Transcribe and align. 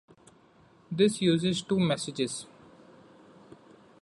This 0.91 1.21
uses 1.21 1.61
two 1.61 1.79
messages. 1.79 2.47